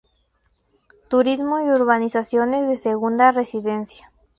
Turismo 1.09 1.59
y 1.59 1.69
urbanizaciones 1.69 2.67
de 2.67 2.77
segunda 2.77 3.31
residencia. 3.31 4.11